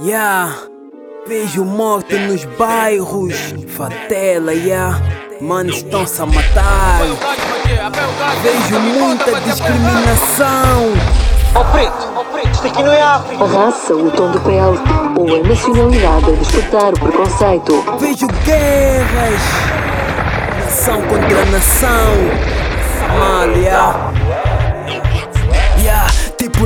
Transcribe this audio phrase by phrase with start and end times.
[0.00, 0.54] Yeah,
[1.26, 3.34] vejo morte nos bairros,
[3.66, 4.96] fatela, yeah.
[5.40, 7.00] Manos estão-se a matar.
[8.40, 10.92] Vejo muita discriminação.
[11.52, 13.42] Ó preto, ó preto, isto aqui não é África.
[13.42, 14.78] A raça, o tom de pele
[15.18, 17.84] ou a nacionalidade a despertar o preconceito.
[17.98, 19.42] Vejo guerras,
[20.64, 22.57] nação contra nação.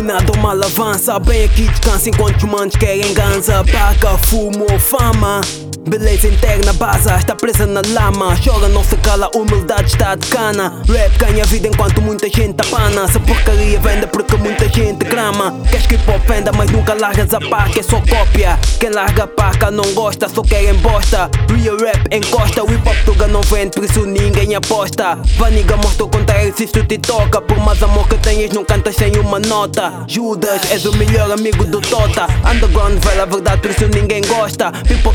[0.03, 1.19] Nada mal avança.
[1.21, 3.65] Bem aqui descansa enquanto os manos querem ganza.
[3.65, 5.41] Paca, fumo ou fama.
[5.89, 8.37] Beleza interna, baza, está presa na lama.
[8.43, 10.81] Chora, não se cala, humildade está de cana.
[10.89, 13.03] Rap ganha vida enquanto muita gente apana.
[13.03, 15.53] Essa porcaria vende porque muita gente grama.
[15.69, 18.59] Queres que hip venda, mas nunca largas a paca, é só cópia.
[18.79, 21.29] Quem larga a paca não gosta, só querem bosta.
[21.49, 25.19] Real rap encosta, o hip hop tuga não vende, por isso ninguém aposta.
[25.37, 27.41] Vaniga morto contrário se isto te toca.
[27.41, 29.92] Por mais amor que tenhas, não cantas sem uma nota.
[30.07, 32.27] Judas, és o melhor amigo do Tota.
[32.51, 34.73] Underground velha verdade, por isso ninguém gosta.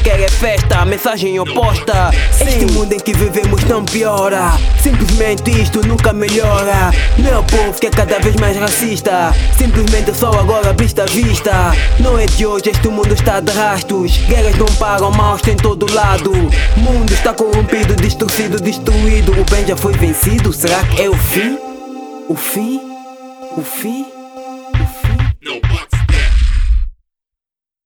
[0.07, 2.11] Quer é festa, mensagem oposta.
[2.39, 4.53] Este mundo em que vivemos não piora.
[4.81, 6.91] Simplesmente isto nunca melhora.
[7.17, 9.35] Meu povo que é cada vez mais racista.
[9.57, 11.73] Simplesmente só agora vista a vista.
[11.99, 14.15] Não é de hoje, este mundo está de rastos.
[14.29, 16.31] Guerras não param, maus tem todo lado.
[16.77, 19.33] Mundo está corrompido, distorcido, destruído.
[19.33, 20.53] O bem já foi vencido.
[20.53, 21.57] Será que é o fim?
[22.29, 22.79] O fim?
[23.57, 24.16] O fim?